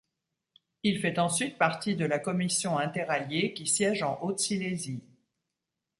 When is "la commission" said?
2.05-2.79